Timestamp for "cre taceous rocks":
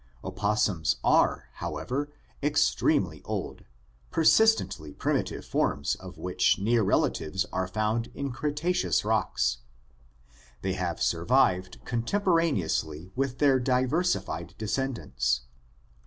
8.31-9.59